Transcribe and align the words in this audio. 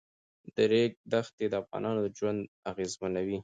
د 0.55 0.57
ریګ 0.71 0.91
دښتې 1.11 1.45
د 1.49 1.53
افغانانو 1.63 2.01
ژوند 2.17 2.39
اغېزمنوي. 2.71 3.37